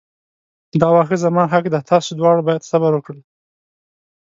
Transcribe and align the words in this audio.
دا 0.79 0.87
واښه 0.93 1.17
زما 1.23 1.43
حق 1.51 1.65
دی 1.73 1.79
تاسو 1.91 2.09
دواړه 2.19 2.41
باید 2.47 2.67
صبر 2.71 2.91
وکړئ. 2.95 3.21